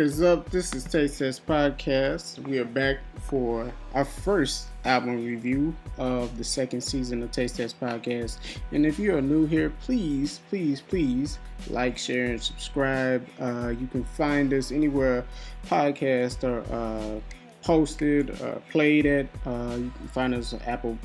What 0.00 0.06
is 0.06 0.22
up? 0.22 0.48
This 0.48 0.72
is 0.72 0.84
Taste 0.84 1.18
Test 1.18 1.46
Podcast. 1.46 2.38
We 2.48 2.58
are 2.58 2.64
back 2.64 3.00
for 3.18 3.70
our 3.92 4.06
first 4.06 4.68
album 4.86 5.22
review 5.22 5.76
of 5.98 6.38
the 6.38 6.42
second 6.42 6.80
season 6.80 7.22
of 7.22 7.30
Taste 7.32 7.56
Test 7.56 7.78
Podcast. 7.78 8.38
And 8.72 8.86
if 8.86 8.98
you 8.98 9.14
are 9.14 9.20
new 9.20 9.44
here, 9.44 9.68
please, 9.82 10.40
please, 10.48 10.80
please 10.80 11.38
like, 11.68 11.98
share, 11.98 12.30
and 12.30 12.42
subscribe. 12.42 13.28
Uh, 13.38 13.74
you 13.78 13.86
can 13.88 14.04
find 14.04 14.54
us 14.54 14.72
anywhere 14.72 15.22
podcasts 15.66 16.44
are 16.44 16.62
uh, 16.72 17.20
posted, 17.62 18.40
uh, 18.40 18.54
played 18.70 19.04
at. 19.04 19.26
Uh, 19.44 19.76
you 19.76 19.92
can 19.98 20.08
find 20.08 20.34
us 20.34 20.54
on 20.54 20.62
Apple 20.62 20.96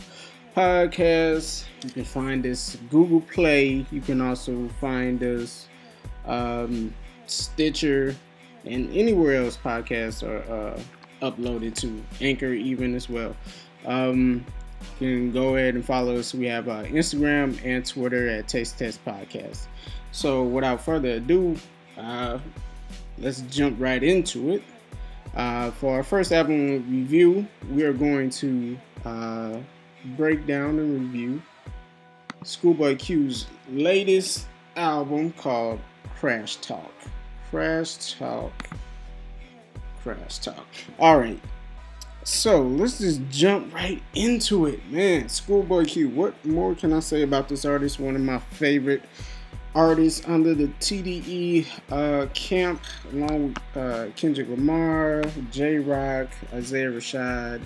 Podcasts. 0.55 1.65
You 1.83 1.89
can 1.89 2.05
find 2.05 2.45
us 2.45 2.77
Google 2.89 3.19
Play. 3.19 3.85
You 3.91 3.99
can 3.99 4.21
also 4.21 4.69
find 4.79 5.21
us 5.21 5.67
um, 6.25 6.93
Stitcher 7.27 8.15
and 8.65 8.91
anywhere 8.95 9.43
else 9.43 9.57
podcasts 9.57 10.23
are 10.23 10.41
uh, 10.51 10.79
uploaded 11.21 11.75
to 11.75 12.03
Anchor 12.21 12.53
even 12.53 12.95
as 12.95 13.09
well. 13.09 13.35
Um, 13.85 14.45
you 14.99 15.17
can 15.17 15.31
go 15.31 15.55
ahead 15.55 15.75
and 15.75 15.83
follow 15.83 16.17
us. 16.17 16.33
We 16.33 16.45
have 16.45 16.67
uh, 16.67 16.83
Instagram 16.83 17.59
and 17.63 17.85
Twitter 17.85 18.29
at 18.29 18.47
Taste 18.47 18.77
Test 18.77 19.03
Podcast. 19.05 19.67
So 20.11 20.43
without 20.43 20.81
further 20.81 21.09
ado, 21.09 21.57
uh, 21.97 22.39
let's 23.17 23.41
jump 23.41 23.77
right 23.79 24.01
into 24.01 24.51
it. 24.51 24.63
Uh, 25.35 25.71
for 25.71 25.95
our 25.95 26.03
first 26.03 26.31
album 26.31 26.89
review, 26.89 27.47
we 27.71 27.83
are 27.83 27.93
going 27.93 28.29
to 28.29 28.77
uh, 29.03 29.57
break 30.15 30.47
down 30.47 30.79
and 30.79 31.01
review 31.01 31.41
Schoolboy 32.43 32.95
Q's 32.95 33.47
latest 33.69 34.47
album 34.75 35.33
called 35.33 35.79
Crash 36.15 36.57
Talk. 36.57 36.93
Crash 37.55 38.17
Talk. 38.19 38.51
Crash 40.03 40.39
Talk. 40.39 40.67
All 40.99 41.17
right. 41.17 41.39
So 42.25 42.61
let's 42.61 42.97
just 42.97 43.21
jump 43.29 43.73
right 43.73 44.03
into 44.13 44.65
it, 44.65 44.85
man. 44.91 45.29
Schoolboy 45.29 45.85
Q. 45.85 46.09
What 46.09 46.33
more 46.45 46.75
can 46.75 46.91
I 46.91 46.99
say 46.99 47.21
about 47.21 47.47
this 47.47 47.63
artist? 47.63 47.97
One 47.97 48.13
of 48.13 48.21
my 48.21 48.39
favorite 48.39 49.03
artists 49.73 50.27
under 50.27 50.53
the 50.53 50.67
TDE 50.81 51.65
uh, 51.91 52.27
camp, 52.33 52.81
along 53.13 53.53
with 53.53 53.77
uh, 53.77 54.07
Kendrick 54.17 54.49
Lamar, 54.49 55.23
Jay 55.49 55.77
Rock, 55.77 56.27
Isaiah 56.53 56.91
Rashad, 56.91 57.61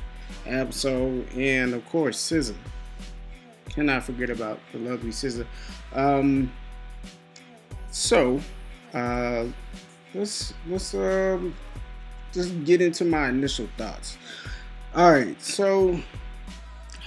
Ab-Soul, 0.46 1.26
and 1.36 1.74
of 1.74 1.84
course 1.90 2.32
SZA. 2.32 2.54
Cannot 3.70 4.04
forget 4.04 4.30
about 4.30 4.60
the 4.72 4.78
lovely 4.78 5.10
SZA. 5.10 5.48
Um, 5.94 6.52
so, 7.90 8.40
uh, 8.94 9.46
let's 10.14 10.54
let's 10.68 10.94
um, 10.94 11.56
just 12.32 12.64
get 12.66 12.82
into 12.82 13.06
my 13.06 13.30
initial 13.30 13.68
thoughts. 13.78 14.18
All 14.96 15.12
right, 15.12 15.40
so 15.42 16.00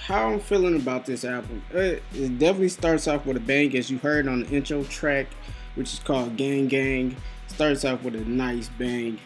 how 0.05 0.29
I'm 0.29 0.39
feeling 0.39 0.75
about 0.75 1.05
this 1.05 1.23
album. 1.23 1.63
It, 1.71 2.03
it 2.13 2.39
definitely 2.39 2.69
starts 2.69 3.07
off 3.07 3.25
with 3.25 3.37
a 3.37 3.39
bang, 3.39 3.75
as 3.77 3.89
you 3.89 3.97
heard 3.97 4.27
on 4.27 4.41
the 4.43 4.49
intro 4.49 4.83
track, 4.85 5.27
which 5.75 5.93
is 5.93 5.99
called 5.99 6.35
Gang 6.35 6.67
Gang. 6.67 7.15
Starts 7.47 7.85
off 7.85 8.03
with 8.03 8.15
a 8.15 8.21
nice 8.21 8.69
bang, 8.69 9.19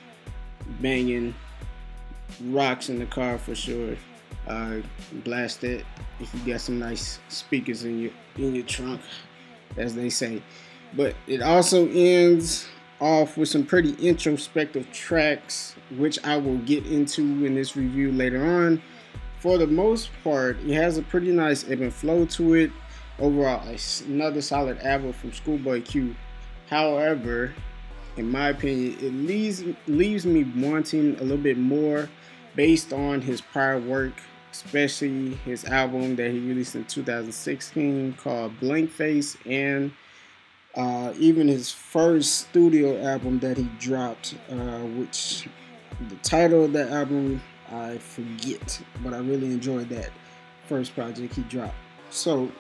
banging, 0.82 1.34
rocks 2.46 2.90
in 2.90 3.00
the 3.00 3.06
car 3.06 3.38
for 3.38 3.56
sure. 3.56 3.96
Uh, 4.48 4.78
blast 5.24 5.64
it 5.64 5.86
if 6.20 6.34
you 6.34 6.54
got 6.54 6.62
some 6.62 6.80
nice 6.80 7.20
speakers 7.28 7.84
in 7.84 8.00
your 8.00 8.12
in 8.38 8.56
your 8.56 8.66
trunk, 8.66 9.02
as 9.78 9.96
they 9.96 10.10
say. 10.10 10.42
But 10.96 11.16
it 11.28 11.42
also 11.42 11.88
ends 11.90 12.68
off 13.00 13.38
with 13.38 13.50
some 13.50 13.66
pretty 13.66 13.94
introspective 14.06 14.92
tracks, 14.92 15.76
which 15.98 16.18
I 16.24 16.38
will 16.38 16.58
get 16.60 16.86
into 16.86 17.22
in 17.46 17.56
this 17.56 17.76
review 17.76 18.12
later 18.12 18.44
on. 18.44 18.82
For 19.40 19.58
the 19.58 19.68
most 19.68 20.10
part, 20.24 20.58
it 20.66 20.74
has 20.74 20.98
a 20.98 21.04
pretty 21.04 21.32
nice 21.32 21.70
ebb 21.70 21.82
and 21.82 21.94
flow 21.94 22.26
to 22.26 22.54
it. 22.56 22.72
Overall, 23.20 23.68
another 24.06 24.42
solid 24.42 24.80
album 24.80 25.14
from 25.14 25.34
Schoolboy 25.34 25.82
Q. 25.82 26.16
However, 26.70 27.54
in 28.16 28.32
my 28.32 28.50
opinion, 28.50 28.98
it 29.00 29.14
leaves 29.14 29.64
leaves 29.88 30.26
me 30.26 30.44
wanting 30.56 31.16
a 31.20 31.22
little 31.22 31.38
bit 31.38 31.58
more 31.58 32.10
based 32.56 32.94
on 32.94 33.22
his 33.22 33.42
prior 33.42 33.80
work, 33.80 34.14
especially 34.52 35.36
his 35.46 35.66
album 35.66 36.16
that 36.16 36.32
he 36.32 36.40
released 36.40 36.76
in 36.76 36.84
2016 36.86 38.14
called 38.14 38.60
Blank 38.60 38.90
Face 38.90 39.38
and 39.46 39.92
uh, 40.78 41.12
even 41.18 41.48
his 41.48 41.72
first 41.72 42.48
studio 42.48 43.02
album 43.04 43.40
that 43.40 43.58
he 43.58 43.64
dropped, 43.80 44.36
uh, 44.50 44.84
which 44.96 45.50
the 46.08 46.16
title 46.18 46.66
of 46.66 46.74
that 46.74 46.90
album 46.92 47.42
I 47.72 47.98
forget, 47.98 48.80
but 49.04 49.14
I 49.14 49.18
really 49.18 49.48
enjoyed 49.48 49.90
that 49.90 50.12
first 50.68 50.94
project 50.94 51.34
he 51.34 51.42
dropped. 51.44 51.76
So, 52.12 52.52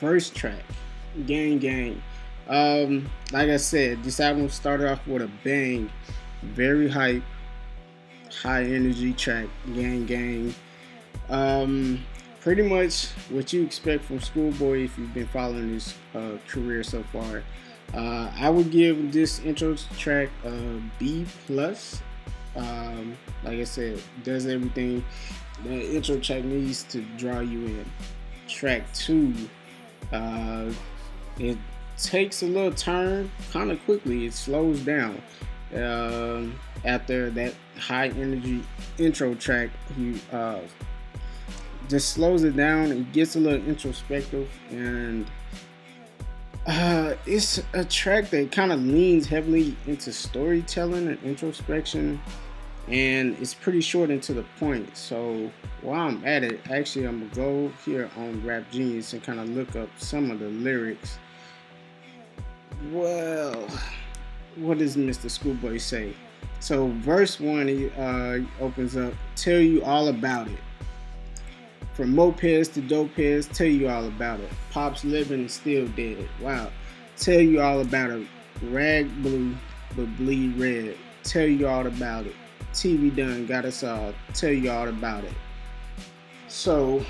first 0.00 0.34
track, 0.34 0.64
Gang 1.26 1.58
Gang. 1.58 2.02
Um, 2.48 3.08
like 3.30 3.50
I 3.50 3.58
said, 3.58 4.02
this 4.02 4.18
album 4.18 4.48
started 4.48 4.90
off 4.90 5.06
with 5.06 5.22
a 5.22 5.30
bang, 5.44 5.92
very 6.42 6.88
hype, 6.88 7.22
high 8.42 8.64
energy 8.64 9.12
track, 9.12 9.48
Gang 9.74 10.06
Gang. 10.06 10.54
Um, 11.28 12.04
pretty 12.42 12.62
much 12.62 13.06
what 13.30 13.52
you 13.52 13.62
expect 13.62 14.04
from 14.04 14.20
Schoolboy 14.20 14.84
if 14.84 14.98
you've 14.98 15.14
been 15.14 15.28
following 15.28 15.74
his 15.74 15.94
uh, 16.14 16.32
career 16.48 16.82
so 16.82 17.02
far. 17.04 17.42
Uh, 17.94 18.32
I 18.36 18.50
would 18.50 18.70
give 18.70 19.12
this 19.12 19.40
intro 19.40 19.76
track 19.98 20.28
a 20.44 20.80
B 20.98 21.24
plus. 21.46 22.02
Um, 22.56 23.16
like 23.44 23.60
I 23.60 23.64
said, 23.64 24.00
does 24.24 24.46
everything 24.46 25.04
the 25.64 25.94
intro 25.94 26.18
track 26.18 26.44
needs 26.44 26.82
to 26.84 27.00
draw 27.16 27.40
you 27.40 27.66
in. 27.66 27.84
Track 28.48 28.92
two, 28.92 29.34
uh, 30.12 30.70
it 31.38 31.56
takes 31.96 32.42
a 32.42 32.46
little 32.46 32.72
turn 32.72 33.30
kind 33.52 33.70
of 33.70 33.82
quickly. 33.84 34.26
It 34.26 34.34
slows 34.34 34.80
down 34.80 35.22
um, 35.74 36.58
after 36.84 37.30
that 37.30 37.54
high 37.78 38.08
energy 38.08 38.62
intro 38.98 39.34
track. 39.34 39.70
He 39.96 40.20
uh, 40.32 40.58
just 41.88 42.10
slows 42.10 42.44
it 42.44 42.56
down. 42.56 42.92
It 42.92 43.12
gets 43.12 43.36
a 43.36 43.40
little 43.40 43.66
introspective, 43.66 44.48
and 44.70 45.26
uh, 46.66 47.14
it's 47.26 47.62
a 47.72 47.84
track 47.84 48.30
that 48.30 48.52
kind 48.52 48.72
of 48.72 48.82
leans 48.82 49.26
heavily 49.26 49.76
into 49.86 50.12
storytelling 50.12 51.08
and 51.08 51.22
introspection, 51.22 52.20
and 52.88 53.36
it's 53.40 53.54
pretty 53.54 53.80
short 53.80 54.10
and 54.10 54.22
to 54.22 54.32
the 54.32 54.44
point. 54.58 54.96
So 54.96 55.50
while 55.80 56.08
I'm 56.08 56.24
at 56.24 56.44
it, 56.44 56.60
actually, 56.70 57.06
I'm 57.06 57.28
gonna 57.28 57.34
go 57.34 57.72
here 57.84 58.10
on 58.16 58.44
Rap 58.46 58.70
Genius 58.70 59.12
and 59.12 59.22
kind 59.22 59.40
of 59.40 59.48
look 59.50 59.74
up 59.76 59.88
some 59.98 60.30
of 60.30 60.38
the 60.38 60.48
lyrics. 60.48 61.18
Well, 62.90 63.66
what 64.56 64.78
does 64.78 64.96
Mr. 64.96 65.30
Schoolboy 65.30 65.78
say? 65.78 66.14
So 66.60 66.88
verse 66.98 67.40
one, 67.40 67.66
he 67.66 67.90
uh, 67.90 68.38
opens 68.60 68.96
up, 68.96 69.14
tell 69.34 69.58
you 69.58 69.82
all 69.82 70.08
about 70.08 70.46
it. 70.48 70.58
From 71.94 72.14
mopeds 72.14 72.72
to 72.72 72.80
dopeds, 72.80 73.52
tell 73.52 73.66
you 73.66 73.88
all 73.88 74.06
about 74.06 74.40
it. 74.40 74.50
Pops 74.70 75.04
living 75.04 75.48
still 75.48 75.86
dead. 75.88 76.26
Wow. 76.40 76.70
Tell 77.18 77.40
you 77.40 77.60
all 77.60 77.80
about 77.80 78.10
it. 78.10 78.26
Rag 78.62 79.22
blue, 79.22 79.54
but 79.94 80.16
bleed 80.16 80.56
red. 80.56 80.96
Tell 81.22 81.46
you 81.46 81.68
all 81.68 81.86
about 81.86 82.26
it. 82.26 82.34
TV 82.72 83.14
done 83.14 83.46
got 83.46 83.66
us 83.66 83.84
all. 83.84 84.14
Tell 84.32 84.52
you 84.52 84.70
all 84.70 84.88
about 84.88 85.24
it. 85.24 85.34
So, 86.48 87.04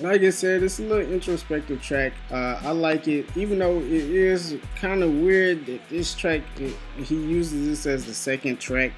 like 0.00 0.20
I 0.20 0.30
said, 0.30 0.62
it's 0.62 0.78
a 0.78 0.82
little 0.82 1.10
introspective 1.10 1.80
track. 1.80 2.12
Uh, 2.30 2.60
I 2.62 2.70
like 2.72 3.08
it, 3.08 3.34
even 3.34 3.58
though 3.58 3.78
it 3.78 3.92
is 3.92 4.58
kind 4.76 5.02
of 5.02 5.10
weird 5.10 5.64
that 5.66 5.80
this 5.88 6.14
track 6.14 6.42
it, 6.58 6.76
he 6.98 7.14
uses 7.14 7.66
this 7.66 7.86
as 7.86 8.04
the 8.04 8.14
second 8.14 8.58
track 8.60 8.92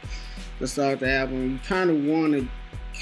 to 0.59 0.67
start 0.67 1.01
the 1.01 1.11
album. 1.11 1.53
You 1.53 1.59
kind 1.61 1.91
of 1.91 2.05
want 2.05 2.33
to 2.33 2.49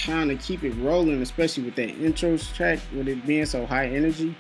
kind 0.05 0.31
of 0.31 0.41
keep 0.41 0.65
it 0.65 0.73
rolling, 0.75 1.23
especially 1.23 1.65
with 1.65 1.77
that 1.77 1.91
intro 1.91 2.37
track, 2.37 2.79
with 2.95 3.09
it 3.09 3.27
being 3.27 3.47
so 3.47 3.67
high 3.67 3.87
energy. 3.87 4.35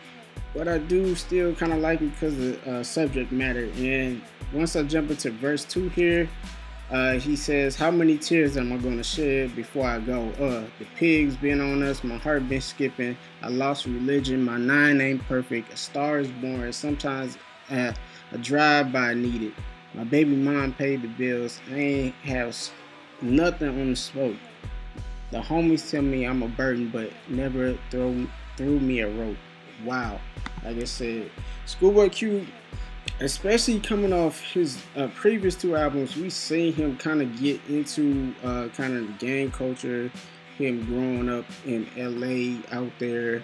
But 0.55 0.69
I 0.69 0.79
do 0.79 1.15
still 1.15 1.55
kind 1.55 1.73
of 1.73 1.81
like 1.81 2.01
it 2.01 2.11
because 2.13 2.35
of 2.35 2.65
the 2.65 2.79
uh, 2.79 2.83
subject 2.83 3.31
matter. 3.33 3.71
And 3.77 4.23
once 4.53 4.77
I 4.77 4.83
jump 4.85 5.11
into 5.11 5.31
verse 5.31 5.65
two 5.65 5.89
here, 5.91 6.29
uh, 6.91 7.15
he 7.15 7.35
says, 7.35 7.77
How 7.77 7.91
many 7.91 8.17
tears 8.17 8.57
am 8.57 8.73
I 8.73 8.77
going 8.77 8.97
to 8.97 9.03
shed 9.03 9.57
before 9.57 9.87
I 9.87 9.99
go? 9.99 10.29
Uh, 10.31 10.65
the 10.79 10.87
pigs 10.97 11.37
been 11.37 11.61
on 11.61 11.83
us, 11.83 12.05
my 12.05 12.17
heart 12.17 12.49
been 12.49 12.61
skipping. 12.61 13.17
I 13.43 13.49
lost 13.49 13.87
religion, 13.87 14.45
my 14.45 14.57
nine 14.57 15.01
ain't 15.01 15.23
perfect. 15.27 15.73
A 15.73 15.77
star 15.77 16.21
is 16.21 16.29
born, 16.29 16.73
sometimes 16.73 17.37
uh, 17.71 17.93
a 18.33 18.39
drive 18.39 18.93
by 18.93 19.15
needed. 19.15 19.53
My 19.95 20.05
baby 20.05 20.37
mom 20.37 20.75
paid 20.75 21.03
the 21.03 21.09
bills. 21.09 21.61
I 21.71 21.75
ain't 21.75 22.15
have 22.17 22.57
nothing 23.21 23.69
on 23.69 23.91
the 23.91 23.97
smoke. 23.97 24.37
The 25.31 25.39
homies 25.39 25.91
tell 25.91 26.03
me 26.03 26.25
I'm 26.25 26.43
a 26.43 26.49
burden, 26.49 26.89
but 26.89 27.11
never 27.29 27.77
throw 27.91 28.27
threw 28.57 28.81
me 28.81 29.01
a 29.01 29.09
rope. 29.09 29.37
Wow. 29.85 30.21
Like 30.65 30.79
I 30.79 30.85
said, 30.85 31.31
Schoolboy 31.67 32.09
Q 32.09 32.47
especially 33.21 33.81
coming 33.81 34.13
off 34.13 34.41
his 34.41 34.83
uh, 34.97 35.09
previous 35.15 35.55
two 35.55 35.77
albums, 35.77 36.17
we 36.17 36.31
seen 36.31 36.73
him 36.73 36.97
kind 36.97 37.23
of 37.23 37.41
get 37.41 37.61
into 37.69 38.35
uh, 38.45 38.69
kind 38.77 38.97
of 38.97 39.19
gang 39.19 39.51
culture, 39.51 40.11
him 40.59 40.85
growing 40.87 41.29
up 41.29 41.45
in 41.65 41.87
LA 41.97 42.61
out 42.77 42.91
there, 42.99 43.43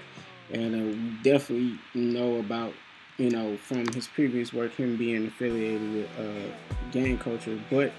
and 0.53 0.75
uh, 0.75 0.79
we 0.79 1.17
definitely 1.23 1.79
know 1.95 2.37
about 2.37 2.73
you 3.19 3.31
know 3.31 3.57
from 3.57 3.87
his 3.93 4.07
previous 4.09 4.53
work 4.53 4.75
him 4.75 4.97
being 4.97 5.27
affiliated 5.27 5.93
with 5.93 6.11
uh, 6.19 6.91
gang 6.91 7.19
culture. 7.19 7.59
But 7.71 7.93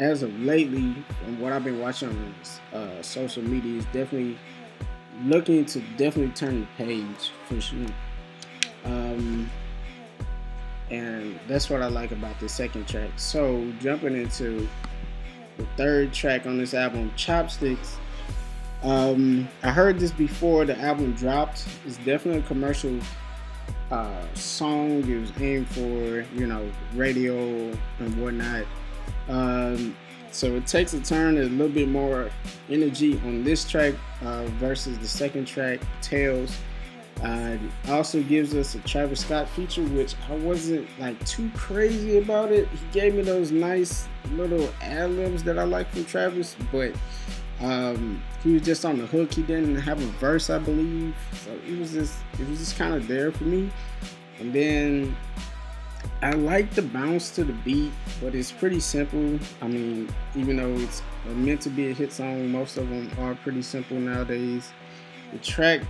as 0.00 0.22
of 0.22 0.38
lately, 0.40 0.94
from 1.22 1.40
what 1.40 1.52
I've 1.52 1.64
been 1.64 1.80
watching 1.80 2.08
on 2.08 2.78
uh, 2.78 3.02
social 3.02 3.42
media, 3.42 3.78
is 3.78 3.84
definitely 3.86 4.38
looking 5.24 5.64
to 5.66 5.80
definitely 5.96 6.32
turn 6.32 6.60
the 6.60 6.84
page 6.84 7.32
for 7.46 7.60
sure. 7.60 7.86
Um, 8.84 9.50
and 10.90 11.38
that's 11.48 11.68
what 11.68 11.82
I 11.82 11.88
like 11.88 12.12
about 12.12 12.38
the 12.40 12.48
second 12.48 12.88
track. 12.88 13.10
So 13.16 13.70
jumping 13.80 14.16
into 14.16 14.68
the 15.56 15.66
third 15.76 16.12
track 16.12 16.46
on 16.46 16.58
this 16.58 16.74
album, 16.74 17.12
Chopsticks. 17.16 17.96
Um, 18.82 19.48
I 19.64 19.72
heard 19.72 19.98
this 19.98 20.12
before 20.12 20.64
the 20.64 20.78
album 20.78 21.12
dropped. 21.14 21.66
It's 21.84 21.96
definitely 21.98 22.40
a 22.40 22.42
commercial 22.44 22.96
uh, 23.90 24.22
song. 24.34 25.02
It 25.08 25.20
was 25.20 25.32
aimed 25.40 25.68
for 25.68 26.24
you 26.34 26.46
know 26.46 26.70
radio 26.94 27.36
and 27.98 28.22
whatnot. 28.22 28.64
Um, 29.28 29.96
so 30.30 30.54
it 30.54 30.66
takes 30.66 30.94
a 30.94 31.00
turn, 31.00 31.38
a 31.38 31.42
little 31.42 31.68
bit 31.68 31.88
more 31.88 32.30
energy 32.70 33.20
on 33.24 33.44
this 33.44 33.68
track 33.68 33.94
uh, 34.22 34.44
versus 34.56 34.98
the 34.98 35.08
second 35.08 35.46
track, 35.46 35.80
Tales. 36.02 36.56
Uh, 37.22 37.56
also 37.88 38.22
gives 38.22 38.54
us 38.54 38.76
a 38.76 38.78
Travis 38.80 39.20
Scott 39.20 39.48
feature, 39.48 39.82
which 39.82 40.14
I 40.30 40.36
wasn't 40.36 40.86
like 41.00 41.18
too 41.26 41.50
crazy 41.56 42.18
about 42.18 42.52
it. 42.52 42.68
He 42.68 42.78
gave 42.92 43.14
me 43.14 43.22
those 43.22 43.50
nice 43.50 44.06
little 44.32 44.68
ad 44.80 45.10
libs 45.10 45.42
that 45.44 45.58
I 45.58 45.64
like 45.64 45.90
from 45.90 46.04
Travis, 46.04 46.54
but 46.70 46.92
um, 47.60 48.22
he 48.44 48.52
was 48.52 48.62
just 48.62 48.84
on 48.84 48.98
the 48.98 49.06
hook. 49.06 49.32
He 49.32 49.42
didn't 49.42 49.76
have 49.76 50.00
a 50.00 50.06
verse, 50.18 50.48
I 50.48 50.58
believe. 50.58 51.16
So 51.44 51.50
it 51.66 51.78
was 51.78 51.92
just 51.92 52.14
it 52.38 52.48
was 52.48 52.58
just 52.60 52.76
kind 52.76 52.94
of 52.94 53.08
there 53.08 53.32
for 53.32 53.44
me. 53.44 53.70
And 54.38 54.52
then 54.52 55.16
I 56.20 56.32
like 56.32 56.72
the 56.74 56.82
bounce 56.82 57.30
to 57.36 57.44
the 57.44 57.52
beat, 57.52 57.92
but 58.20 58.34
it's 58.34 58.50
pretty 58.50 58.80
simple. 58.80 59.38
I 59.62 59.68
mean, 59.68 60.12
even 60.34 60.56
though 60.56 60.74
it's 60.82 61.02
meant 61.26 61.60
to 61.62 61.70
be 61.70 61.90
a 61.90 61.94
hit 61.94 62.12
song, 62.12 62.50
most 62.50 62.76
of 62.76 62.88
them 62.88 63.10
are 63.20 63.34
pretty 63.36 63.62
simple 63.62 63.98
nowadays. 63.98 64.72
The 65.32 65.38
track 65.38 65.82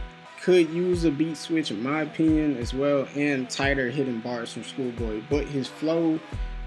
could 0.42 0.68
use 0.70 1.04
a 1.04 1.10
beat 1.10 1.36
switch, 1.36 1.70
in 1.70 1.82
my 1.82 2.02
opinion, 2.02 2.56
as 2.58 2.74
well, 2.74 3.08
and 3.16 3.48
tighter 3.48 3.90
hidden 3.90 4.20
bars 4.20 4.52
from 4.52 4.64
Schoolboy. 4.64 5.22
But 5.30 5.46
his 5.46 5.66
flow 5.66 6.20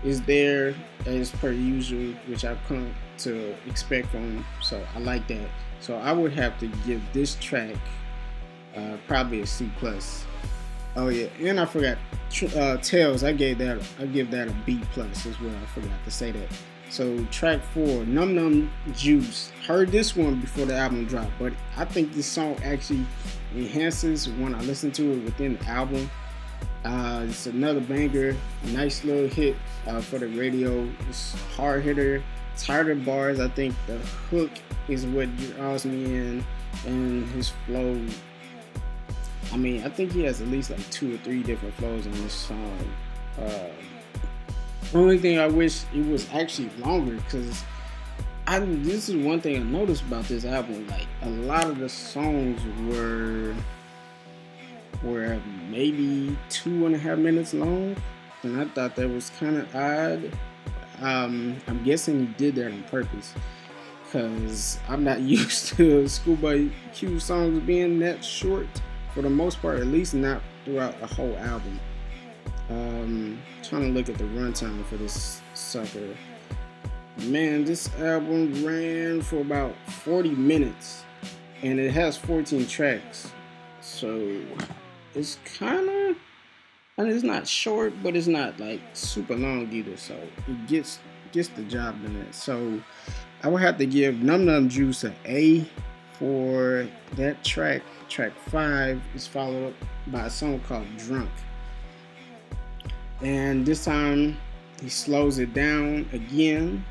is 0.04 0.22
there 0.24 0.74
as 1.06 1.32
per 1.32 1.52
usual, 1.52 2.14
which 2.28 2.44
I've 2.44 2.64
come 2.68 2.94
to 3.20 3.56
expect 3.68 4.08
from 4.08 4.38
him. 4.38 4.46
So 4.62 4.84
I 4.96 5.00
like 5.00 5.28
that. 5.28 5.50
So 5.80 5.96
I 5.98 6.12
would 6.12 6.34
have 6.34 6.60
to 6.60 6.68
give 6.86 7.02
this 7.14 7.36
track 7.36 7.76
uh, 8.76 8.98
probably 9.08 9.42
a 9.42 9.48
C 9.48 9.72
plus. 9.78 10.26
Oh 10.96 11.08
yeah, 11.08 11.28
and 11.40 11.60
I 11.60 11.66
forgot 11.66 11.98
uh, 12.56 12.78
Tales. 12.78 13.24
I 13.24 13.32
gave 13.32 13.58
that 13.60 13.82
I 14.00 14.06
give 14.06 14.32
that 14.32 14.50
a 14.50 14.54
B 14.66 14.82
plus 14.94 15.26
as 15.26 15.40
well. 15.40 15.56
I 15.56 15.66
forgot 15.68 16.04
to 16.04 16.12
say 16.12 16.32
that. 16.32 16.50
So 16.90 17.24
track 17.26 17.62
four, 17.74 18.04
Num 18.04 18.36
Num 18.36 18.70
Juice. 18.94 19.52
Heard 19.66 19.92
this 19.92 20.16
one 20.16 20.42
before 20.42 20.66
the 20.66 20.76
album 20.76 21.06
dropped, 21.06 21.32
but 21.40 21.54
I 21.78 21.86
think 21.86 22.14
this 22.14 22.26
song 22.26 22.58
actually 22.64 23.06
enhances 23.56 24.28
when 24.28 24.54
I 24.54 24.60
listen 24.62 24.92
to 24.94 25.14
it 25.14 25.24
within 25.24 25.58
the 25.58 25.66
album. 25.68 26.12
Uh, 26.84 27.26
it's 27.30 27.46
another 27.46 27.80
banger, 27.80 28.36
nice 28.66 29.06
little 29.06 29.30
hit 29.30 29.56
uh, 29.88 30.02
for 30.02 30.18
the 30.18 30.28
radio. 30.28 30.90
It's 31.08 31.34
hard 31.56 31.84
hitter, 31.84 32.22
tighter 32.58 32.96
bars. 32.96 33.40
I 33.40 33.48
think 33.50 33.74
the 33.88 33.98
hook 33.98 34.52
is 34.90 35.06
what 35.06 35.36
draws 35.38 35.86
me 35.86 36.04
in, 36.04 36.46
and 36.86 37.26
his 37.30 37.54
flow. 37.66 38.02
I 39.52 39.58
mean, 39.58 39.84
I 39.84 39.90
think 39.90 40.14
he 40.14 40.24
has 40.24 40.42
at 40.42 40.48
least 40.48 40.70
like 40.70 40.90
two 40.92 41.16
or 41.16 41.18
three 41.20 41.44
different 41.44 41.74
flows 41.76 42.08
on 42.08 42.14
this 42.14 42.34
song. 42.34 42.94
Uh, 43.38 43.70
only 44.94 45.18
thing 45.18 45.40
I 45.40 45.48
wish 45.48 45.84
it 45.94 46.06
was 46.06 46.28
actually 46.34 46.70
longer 46.80 47.16
because 47.16 47.64
I 48.48 48.60
this 48.60 49.10
is 49.10 49.16
one 49.16 49.42
thing 49.42 49.58
I 49.58 49.60
noticed 49.60 50.04
about 50.04 50.26
this 50.26 50.46
album. 50.46 50.88
Like 50.88 51.08
a 51.22 51.30
lot 51.30 51.66
of 51.66 51.80
the 51.80 51.90
songs 51.90 52.62
were 52.88 53.56
were 55.04 55.40
maybe 55.70 56.38
two 56.50 56.86
and 56.86 56.96
a 56.96 56.98
half 56.98 57.18
minutes 57.18 57.54
long, 57.54 57.96
and 58.44 58.60
I 58.60 58.66
thought 58.66 58.96
that 58.96 59.10
was 59.10 59.32
kind 59.32 59.58
of 59.58 59.76
odd. 59.76 60.32
Um, 61.02 61.58
I'm 61.68 61.84
guessing 61.84 62.28
he 62.28 62.34
did 62.34 62.56
that 62.56 62.68
on 62.68 62.84
purpose 62.84 63.34
because 64.06 64.80
I'm 64.88 65.04
not 65.04 65.20
used 65.22 65.70
to 65.76 66.08
Schoolboy 66.08 66.70
Q 66.94 67.20
songs 67.20 67.60
being 67.62 68.00
that 68.00 68.24
short 68.24 68.68
for 69.14 69.22
the 69.22 69.30
most 69.30 69.62
part, 69.62 69.80
at 69.80 69.88
least 69.88 70.14
not 70.14 70.42
throughout 70.66 71.00
the 71.00 71.08
whole 71.08 71.36
album. 71.38 71.80
Um, 72.70 73.42
trying 73.64 73.82
to 73.82 73.90
look 73.90 74.10
at 74.10 74.18
the 74.18 74.24
runtime 74.24 74.84
for 74.86 74.98
this 74.98 75.42
sucker. 75.54 76.16
Man, 77.26 77.66
this 77.66 77.94
album 78.00 78.66
ran 78.66 79.22
for 79.22 79.42
about 79.42 79.76
40 79.88 80.30
minutes 80.30 81.04
and 81.62 81.80
it 81.80 81.92
has 81.92 82.18
14 82.18 82.66
tracks. 82.68 83.32
So 83.82 84.42
it's 85.14 85.38
kind 85.58 85.90
of, 85.90 86.18
and 86.98 87.10
it's 87.10 87.24
not 87.24 87.48
short, 87.48 87.94
but 88.02 88.16
it's 88.16 88.28
not 88.28 88.60
like 88.60 88.80
super 88.94 89.36
long 89.36 89.72
either. 89.72 89.98
So 89.98 90.16
it 90.48 90.68
gets 90.68 91.00
gets 91.32 91.50
the 91.50 91.64
job 91.64 92.02
done. 92.04 92.28
So 92.32 92.82
I 93.44 93.48
would 93.48 93.62
have 93.62 93.78
to 93.78 93.86
give 93.86 94.22
Num 94.22 94.46
Num 94.46 94.70
Juice 94.70 95.04
an 95.04 95.16
A 95.26 95.68
for 96.22 96.88
that 97.14 97.44
track. 97.44 97.82
Track 98.08 98.32
five 98.50 99.02
is 99.16 99.26
followed 99.26 99.70
up 99.70 99.74
by 100.08 100.28
a 100.28 100.30
song 100.30 100.60
called 100.60 100.86
Drunk. 100.98 101.32
And 103.22 103.66
this 103.66 103.86
time 103.86 104.38
he 104.82 104.88
slows 104.88 105.40
it 105.40 105.56
down 105.56 106.08
again. 106.14 106.86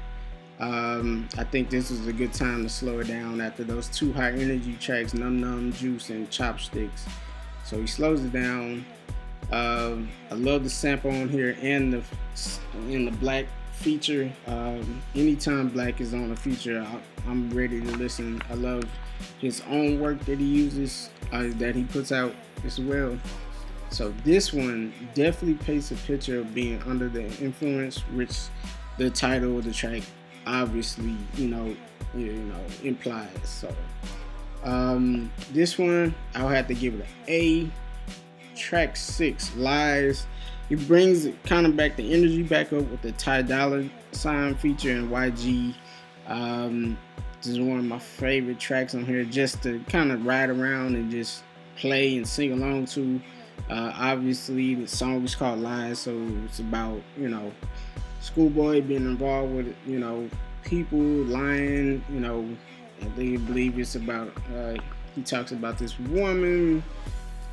Um, 0.58 1.28
I 1.38 1.44
think 1.44 1.70
this 1.70 1.92
is 1.92 2.08
a 2.08 2.12
good 2.12 2.32
time 2.32 2.64
to 2.64 2.68
slow 2.68 2.99
it 2.99 3.06
down 3.06 3.40
after 3.40 3.62
those 3.62 3.87
two 3.87 4.12
high 4.12 4.32
energy 4.32 4.76
tracks, 4.80 5.14
Num 5.14 5.40
Num 5.40 5.72
Juice 5.72 6.10
and 6.10 6.28
Chopsticks. 6.28 7.06
So 7.64 7.80
he 7.80 7.87
slows 7.87 8.25
it 8.25 8.32
down. 8.32 8.84
Um, 9.52 10.08
I 10.30 10.34
love 10.34 10.64
the 10.64 10.70
sample 10.70 11.12
on 11.12 11.28
here 11.28 11.56
and 11.62 11.92
the 11.92 12.02
in 12.88 13.04
the 13.04 13.12
6LACK 13.12 13.46
feature. 13.75 14.30
Um, 14.49 15.00
anytime 15.14 15.70
6LACK 15.70 16.00
is 16.00 16.14
on 16.14 16.32
a 16.32 16.37
feature, 16.37 16.84
I, 17.26 17.30
am 17.30 17.50
ready 17.50 17.80
to 17.80 17.90
listen. 17.96 18.42
I 18.50 18.54
love 18.54 18.84
his 19.40 19.62
own 19.68 20.00
work 20.00 20.18
that 20.26 20.38
he 20.38 20.44
uses, 20.44 21.10
uh, 21.32 21.48
that 21.54 21.74
he 21.74 21.84
puts 21.84 22.12
out 22.12 22.34
as 22.64 22.80
well. 22.80 23.18
So 23.90 24.14
this 24.24 24.52
one 24.52 24.92
definitely 25.14 25.64
paints 25.64 25.90
a 25.90 25.96
picture 25.96 26.40
of 26.40 26.54
being 26.54 26.80
under 26.82 27.08
the 27.08 27.24
influence, 27.42 27.98
which 28.14 28.38
the 28.98 29.10
title 29.10 29.58
of 29.58 29.64
the 29.64 29.72
track 29.72 30.02
obviously, 30.46 31.16
you 31.36 31.48
know, 31.48 31.76
you 32.14 32.32
know, 32.32 32.60
implies. 32.82 33.28
So 33.44 33.74
um, 34.64 35.32
this 35.52 35.78
one 35.78 36.14
I'll 36.34 36.48
have 36.48 36.68
to 36.68 36.74
give 36.74 36.94
it 36.94 37.00
an 37.00 37.06
A. 37.28 37.70
Track 38.56 38.96
six, 38.96 39.54
Lies. 39.56 40.26
It 40.68 40.86
brings 40.86 41.26
kind 41.44 41.66
of 41.66 41.76
back 41.76 41.96
the 41.96 42.12
energy 42.12 42.42
back 42.42 42.72
up 42.72 42.82
with 42.90 43.02
the 43.02 43.12
Ty 43.12 43.42
Dolla 43.42 43.88
Sign 44.12 44.54
feature 44.54 44.92
and 44.92 45.10
YG. 45.10 45.74
Um, 46.28 46.98
this 47.42 47.52
is 47.52 47.61
one 47.61 47.78
of 47.78 47.85
my 47.85 47.99
favorite 47.99 48.59
tracks 48.59 48.94
on 48.94 49.06
here, 49.06 49.25
just 49.25 49.62
to 49.62 49.82
kind 49.88 50.12
of 50.12 50.26
ride 50.26 50.50
around 50.50 50.94
and 50.94 51.11
just 51.11 51.42
play 51.76 52.16
and 52.16 52.28
sing 52.28 52.52
along 52.52 52.87
to. 52.87 53.20
Uh, 53.68 53.92
obviously, 53.97 54.75
the 54.75 54.87
song 54.87 55.25
is 55.25 55.35
called 55.35 55.61
Lies, 55.61 56.00
so 56.00 56.28
it's 56.44 56.59
about 56.59 57.00
you 57.16 57.28
know 57.28 57.50
schoolboy 58.20 58.82
being 58.82 59.04
involved 59.04 59.54
with 59.54 59.75
you 59.87 59.99
know 59.99 60.28
people 60.64 60.99
lying. 60.99 62.04
You 62.11 62.20
know, 62.20 62.49
they 63.16 63.37
believe 63.37 63.78
it's 63.78 63.94
about. 63.94 64.32
Uh, 64.54 64.75
he 65.14 65.23
talks 65.23 65.52
about 65.52 65.78
this 65.78 65.99
woman. 65.99 66.82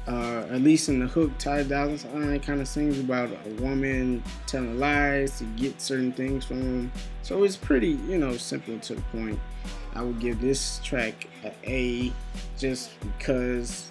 Uh, 0.08 0.48
at 0.50 0.62
least 0.62 0.88
in 0.88 1.00
the 1.00 1.08
hook, 1.08 1.32
Ty 1.38 1.64
Dolla 1.64 1.98
Sign 1.98 2.40
kind 2.40 2.62
of 2.62 2.68
sings 2.68 2.98
about 2.98 3.30
a 3.30 3.62
woman 3.62 4.24
telling 4.46 4.80
lies 4.80 5.38
to 5.40 5.44
get 5.58 5.82
certain 5.82 6.14
things 6.14 6.46
from 6.46 6.62
him. 6.62 6.92
So 7.24 7.44
it's 7.44 7.58
pretty, 7.58 8.00
you 8.08 8.18
know, 8.18 8.38
simple 8.38 8.80
to 8.80 8.96
the 8.96 9.02
point. 9.12 9.38
I 9.96 10.04
would 10.04 10.20
give 10.20 10.40
this 10.40 10.80
track 10.84 11.28
a 11.44 11.54
A, 11.66 12.14
just 12.58 12.92
because, 13.02 13.90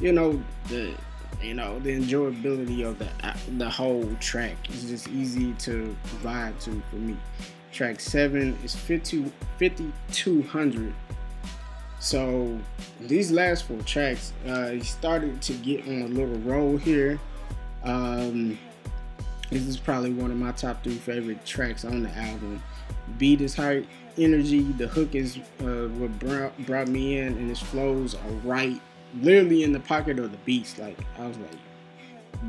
you 0.00 0.12
know, 0.12 0.42
the 0.68 0.94
you 1.42 1.54
know 1.54 1.78
the 1.80 1.96
enjoyability 1.96 2.84
of 2.84 2.98
the 2.98 3.08
the 3.58 3.68
whole 3.68 4.08
track 4.20 4.56
is 4.70 4.84
just 4.84 5.08
easy 5.08 5.52
to 5.54 5.94
vibe 6.22 6.58
to 6.64 6.82
for 6.90 6.96
me. 6.96 7.16
Track 7.72 8.00
seven 8.00 8.58
is 8.64 8.74
50, 8.74 9.30
5200. 9.58 10.94
So 12.00 12.58
these 13.00 13.30
last 13.30 13.64
four 13.64 13.80
tracks, 13.82 14.32
uh, 14.46 14.68
he 14.68 14.80
started 14.80 15.42
to 15.42 15.52
get 15.54 15.86
on 15.86 16.02
a 16.02 16.06
little 16.06 16.38
roll 16.40 16.76
here. 16.76 17.18
Um, 17.82 18.58
this 19.50 19.66
is 19.66 19.76
probably 19.76 20.12
one 20.12 20.30
of 20.30 20.36
my 20.36 20.52
top 20.52 20.84
three 20.84 20.96
favorite 20.96 21.44
tracks 21.44 21.84
on 21.84 22.02
the 22.02 22.10
album. 22.10 22.62
Beat 23.16 23.40
is 23.40 23.54
high 23.54 23.84
energy. 24.16 24.62
The 24.62 24.86
hook 24.86 25.14
is 25.14 25.38
uh, 25.60 25.88
what 25.88 26.18
brought, 26.18 26.58
brought 26.66 26.88
me 26.88 27.18
in, 27.18 27.28
and 27.28 27.48
his 27.48 27.60
flows 27.60 28.14
are 28.14 28.30
right, 28.44 28.80
literally 29.20 29.64
in 29.64 29.72
the 29.72 29.80
pocket 29.80 30.18
of 30.18 30.30
the 30.30 30.38
beats. 30.38 30.78
Like 30.78 30.98
I 31.18 31.26
was 31.26 31.38
like 31.38 31.58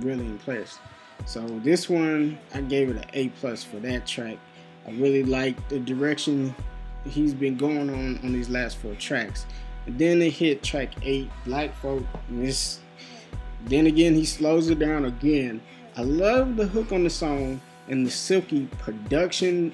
really 0.01 0.25
impressed. 0.25 0.79
So 1.25 1.41
this 1.59 1.89
one, 1.89 2.37
I 2.53 2.61
gave 2.61 2.89
it 2.89 2.97
an 2.97 3.05
A 3.13 3.29
plus 3.29 3.63
for 3.63 3.77
that 3.77 4.05
track. 4.05 4.37
I 4.87 4.91
really 4.91 5.23
like 5.23 5.69
the 5.69 5.79
direction 5.79 6.53
he's 7.05 7.33
been 7.33 7.57
going 7.57 7.89
on 7.89 8.19
on 8.23 8.33
these 8.33 8.49
last 8.49 8.77
four 8.77 8.93
tracks. 8.95 9.45
And 9.85 9.97
then 9.97 10.19
they 10.19 10.29
hit 10.29 10.63
track 10.63 10.89
eight, 11.03 11.29
Black 11.45 11.75
Folk. 11.75 12.03
This, 12.29 12.79
then 13.65 13.87
again, 13.87 14.13
he 14.13 14.25
slows 14.25 14.69
it 14.69 14.79
down 14.79 15.05
again. 15.05 15.61
I 15.95 16.01
love 16.01 16.55
the 16.55 16.67
hook 16.67 16.91
on 16.91 17.03
the 17.03 17.09
song 17.09 17.61
and 17.87 18.05
the 18.05 18.11
silky 18.11 18.67
production 18.77 19.73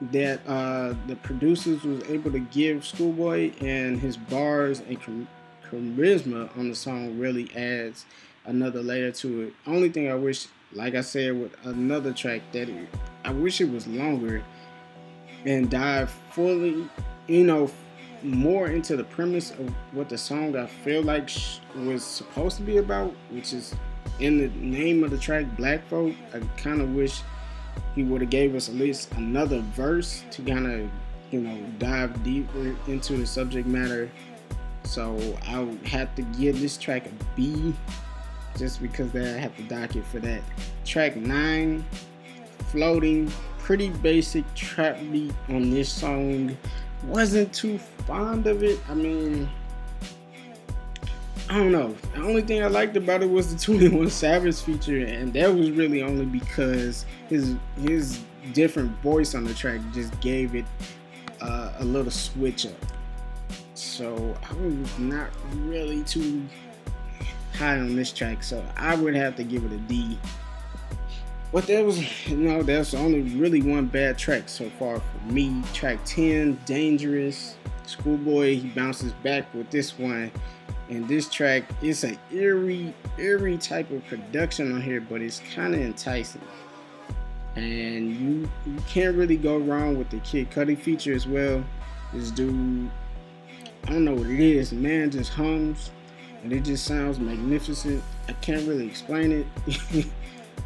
that 0.00 0.40
uh, 0.46 0.94
the 1.06 1.16
producers 1.16 1.82
was 1.82 2.02
able 2.08 2.30
to 2.32 2.38
give 2.38 2.84
Schoolboy 2.86 3.52
and 3.60 3.98
his 3.98 4.16
bars 4.16 4.80
and 4.80 5.26
charisma 5.68 6.56
on 6.56 6.68
the 6.68 6.74
song 6.74 7.18
really 7.18 7.50
adds 7.56 8.06
another 8.44 8.82
layer 8.82 9.10
to 9.12 9.42
it. 9.42 9.54
Only 9.66 9.88
thing 9.88 10.10
I 10.10 10.14
wish, 10.14 10.46
like 10.72 10.94
I 10.94 11.00
said, 11.00 11.38
with 11.38 11.54
another 11.64 12.12
track 12.12 12.42
that 12.52 12.68
it, 12.68 12.88
I 13.24 13.32
wish 13.32 13.60
it 13.60 13.70
was 13.70 13.86
longer 13.86 14.42
and 15.44 15.70
dive 15.70 16.10
fully, 16.32 16.88
you 17.26 17.44
know, 17.44 17.70
more 18.22 18.68
into 18.68 18.96
the 18.96 19.04
premise 19.04 19.52
of 19.52 19.72
what 19.92 20.08
the 20.08 20.18
song 20.18 20.56
I 20.56 20.66
feel 20.66 21.02
like 21.02 21.30
was 21.76 22.04
supposed 22.04 22.56
to 22.56 22.62
be 22.62 22.78
about, 22.78 23.14
which 23.30 23.52
is 23.52 23.74
in 24.18 24.38
the 24.38 24.48
name 24.58 25.04
of 25.04 25.10
the 25.10 25.18
track, 25.18 25.46
Black 25.56 25.86
Folk. 25.88 26.14
I 26.34 26.40
kind 26.60 26.80
of 26.80 26.94
wish 26.94 27.22
he 27.94 28.02
would 28.02 28.20
have 28.20 28.30
gave 28.30 28.54
us 28.54 28.68
at 28.68 28.74
least 28.74 29.12
another 29.12 29.60
verse 29.60 30.24
to 30.32 30.42
kind 30.42 30.66
of, 30.66 30.90
you 31.30 31.40
know, 31.40 31.56
dive 31.78 32.22
deeper 32.24 32.74
into 32.88 33.16
the 33.16 33.26
subject 33.26 33.68
matter. 33.68 34.10
So 34.82 35.18
I 35.46 35.60
would 35.60 35.86
have 35.86 36.14
to 36.16 36.22
give 36.22 36.60
this 36.60 36.76
track 36.76 37.06
a 37.06 37.24
B, 37.36 37.74
just 38.56 38.82
because 38.82 39.12
that 39.12 39.36
I 39.36 39.38
have 39.38 39.56
to 39.58 39.62
dock 39.64 39.94
it 39.94 40.04
for 40.06 40.18
that. 40.20 40.42
Track 40.84 41.14
nine, 41.14 41.84
floating 42.70 43.30
pretty 43.68 43.90
basic 43.90 44.42
trap 44.54 44.98
beat 45.12 45.30
on 45.50 45.68
this 45.68 45.92
song. 45.92 46.56
Wasn't 47.04 47.52
too 47.52 47.76
fond 47.76 48.46
of 48.46 48.62
it. 48.62 48.80
I 48.88 48.94
mean, 48.94 49.46
I 51.50 51.58
don't 51.58 51.72
know. 51.72 51.94
The 52.14 52.22
only 52.22 52.40
thing 52.40 52.64
I 52.64 52.68
liked 52.68 52.96
about 52.96 53.22
it 53.22 53.28
was 53.28 53.54
the 53.54 53.60
21 53.62 54.08
Savage 54.08 54.62
feature, 54.62 55.04
and 55.04 55.34
that 55.34 55.54
was 55.54 55.70
really 55.70 56.02
only 56.02 56.24
because 56.24 57.04
his 57.28 57.56
his 57.82 58.20
different 58.54 58.90
voice 59.02 59.34
on 59.34 59.44
the 59.44 59.52
track 59.52 59.82
just 59.92 60.18
gave 60.22 60.54
it 60.54 60.64
uh, 61.42 61.74
a 61.78 61.84
little 61.84 62.10
switch 62.10 62.64
up. 62.64 62.86
So 63.74 64.34
I 64.48 64.54
was 64.54 64.98
not 64.98 65.28
really 65.56 66.04
too 66.04 66.42
high 67.52 67.78
on 67.78 67.94
this 67.96 68.12
track, 68.12 68.42
so 68.42 68.64
I 68.78 68.94
would 68.96 69.14
have 69.14 69.36
to 69.36 69.44
give 69.44 69.62
it 69.66 69.72
a 69.72 69.76
D. 69.76 70.18
But 71.52 71.66
there 71.66 71.84
was, 71.84 72.28
you 72.28 72.36
know, 72.36 72.62
there's 72.62 72.94
only 72.94 73.22
really 73.22 73.62
one 73.62 73.86
bad 73.86 74.18
track 74.18 74.48
so 74.48 74.68
far 74.78 75.00
for 75.00 75.32
me. 75.32 75.62
Track 75.72 75.98
10, 76.04 76.60
Dangerous. 76.66 77.56
Schoolboy, 77.86 78.56
he 78.56 78.68
bounces 78.68 79.12
back 79.12 79.52
with 79.54 79.70
this 79.70 79.98
one. 79.98 80.30
And 80.90 81.08
this 81.08 81.28
track 81.28 81.64
is 81.82 82.04
an 82.04 82.18
eerie, 82.30 82.94
eerie 83.18 83.58
type 83.58 83.90
of 83.90 84.06
production 84.06 84.74
on 84.74 84.82
here, 84.82 85.00
but 85.00 85.22
it's 85.22 85.40
kind 85.54 85.74
of 85.74 85.80
enticing. 85.80 86.42
And 87.56 88.14
you 88.14 88.50
you 88.66 88.80
can't 88.86 89.16
really 89.16 89.36
go 89.36 89.58
wrong 89.58 89.98
with 89.98 90.10
the 90.10 90.18
Kid 90.18 90.50
Cudi 90.50 90.78
feature 90.78 91.14
as 91.14 91.26
well. 91.26 91.64
This 92.12 92.30
dude, 92.30 92.90
I 93.84 93.90
don't 93.90 94.04
know 94.04 94.14
what 94.14 94.26
it 94.26 94.40
is, 94.40 94.72
man 94.72 95.10
just 95.10 95.32
hums 95.32 95.90
and 96.42 96.52
it 96.52 96.64
just 96.64 96.84
sounds 96.84 97.18
magnificent. 97.18 98.02
I 98.28 98.32
can't 98.34 98.66
really 98.66 98.86
explain 98.86 99.32
it. 99.66 100.06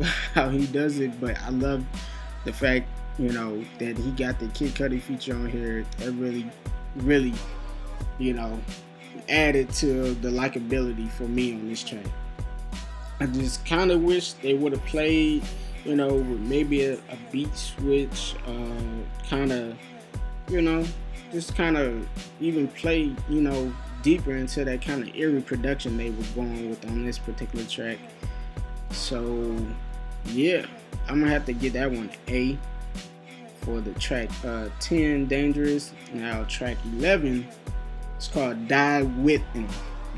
how 0.35 0.49
he 0.49 0.67
does 0.67 0.99
it, 1.01 1.21
but 1.21 1.41
I 1.43 1.51
love 1.51 1.85
the 2.45 2.53
fact, 2.53 2.89
you 3.19 3.33
know, 3.33 3.65
that 3.79 3.97
he 3.97 4.11
got 4.13 4.39
the 4.39 4.49
Kid 4.49 4.75
Cudi 4.75 5.01
feature 5.01 5.35
on 5.35 5.49
here. 5.49 5.85
That 5.99 6.13
really, 6.13 6.51
really, 6.97 7.35
you 8.19 8.35
know, 8.35 8.61
added 9.29 9.71
to 9.75 10.15
the 10.15 10.29
likability 10.29 11.11
for 11.11 11.25
me 11.25 11.55
on 11.55 11.69
this 11.69 11.83
track. 11.83 12.07
I 13.21 13.27
just 13.27 13.65
kind 13.65 13.91
of 13.91 14.03
wish 14.03 14.33
they 14.35 14.55
would 14.55 14.73
have 14.73 14.85
played, 14.87 15.45
you 15.85 15.95
know, 15.95 16.15
with 16.15 16.41
maybe 16.41 16.85
a, 16.87 16.95
a 16.95 17.19
beat 17.31 17.55
switch, 17.57 18.35
uh, 18.47 19.29
kind 19.29 19.53
of, 19.53 19.77
you 20.49 20.61
know, 20.61 20.85
just 21.31 21.55
kind 21.55 21.77
of 21.77 22.09
even 22.41 22.69
play, 22.69 23.15
you 23.29 23.41
know, 23.41 23.73
deeper 24.03 24.35
into 24.35 24.65
that 24.65 24.83
kind 24.83 25.03
of 25.09 25.15
eerie 25.15 25.41
production 25.41 25.97
they 25.97 26.11
were 26.11 26.25
going 26.35 26.69
with 26.69 26.85
on 26.87 27.05
this 27.05 27.19
particular 27.19 27.65
track. 27.65 27.99
So 28.93 29.57
yeah, 30.27 30.67
I'm 31.09 31.21
gonna 31.21 31.33
have 31.33 31.47
to 31.47 31.53
get 31.53 31.73
that 31.75 31.91
one 31.91 32.11
A 32.29 32.59
for 33.63 33.81
the 33.81 33.93
track 33.93 34.29
uh, 34.45 34.69
10 34.81 35.27
Dangerous. 35.27 35.93
Now 36.13 36.45
track 36.45 36.77
11 36.99 37.47
it's 38.23 38.29
called 38.29 38.69
Die 38.69 39.03
With 39.03 39.43
Them. 39.53 39.67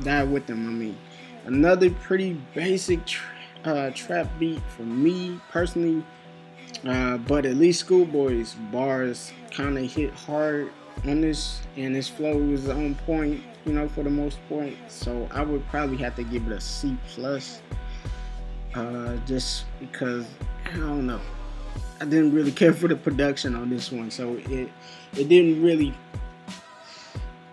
Die 0.02 0.24
With 0.24 0.46
Them, 0.46 0.68
I 0.68 0.72
mean. 0.72 0.98
Another 1.46 1.88
pretty 1.88 2.34
basic 2.54 3.06
tra- 3.06 3.24
uh, 3.64 3.90
trap 3.92 4.30
beat 4.38 4.60
for 4.76 4.82
me 4.82 5.40
personally. 5.50 6.04
Uh, 6.86 7.16
but 7.16 7.46
at 7.46 7.56
least 7.56 7.80
Schoolboy's 7.80 8.56
bars 8.70 9.32
kind 9.50 9.78
of 9.78 9.90
hit 9.90 10.12
hard 10.12 10.70
on 11.06 11.22
this, 11.22 11.62
and 11.78 11.94
his 11.94 12.06
flow 12.06 12.36
was 12.36 12.68
on 12.68 12.94
point, 13.06 13.42
you 13.64 13.72
know, 13.72 13.88
for 13.88 14.04
the 14.04 14.10
most 14.10 14.38
part. 14.50 14.74
So 14.88 15.26
I 15.30 15.42
would 15.42 15.66
probably 15.68 15.96
have 15.96 16.14
to 16.16 16.24
give 16.24 16.46
it 16.46 16.52
a 16.52 16.60
C 16.60 16.98
plus 17.08 17.62
uh, 18.74 19.16
just 19.26 19.64
because 19.80 20.26
I 20.66 20.76
don't 20.76 21.06
know. 21.06 21.20
I 22.00 22.04
didn't 22.04 22.34
really 22.34 22.52
care 22.52 22.72
for 22.72 22.88
the 22.88 22.96
production 22.96 23.54
on 23.54 23.70
this 23.70 23.90
one, 23.90 24.10
so 24.10 24.34
it 24.48 24.68
it 25.16 25.28
didn't 25.28 25.62
really 25.62 25.94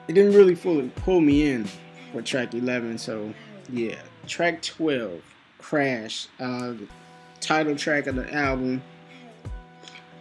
it 0.08 0.14
didn't 0.14 0.34
really 0.34 0.56
fully 0.56 0.90
pull 0.90 1.22
me 1.22 1.50
in 1.50 1.66
for 2.12 2.22
track 2.22 2.54
11. 2.54 2.98
So 2.98 3.34
yeah, 3.70 3.96
track 4.28 4.62
12, 4.62 5.22
Crash, 5.60 6.28
uh, 6.40 6.74
title 7.40 7.76
track 7.76 8.08
of 8.08 8.16
the 8.16 8.34
album. 8.34 8.82